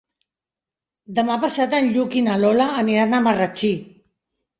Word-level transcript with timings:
Demà 1.19 1.35
passat 1.43 1.75
en 1.79 1.89
Lluc 1.97 2.17
i 2.21 2.23
na 2.29 2.37
Lola 2.45 2.65
aniran 2.85 3.13
a 3.13 3.21
Marratxí. 3.27 3.71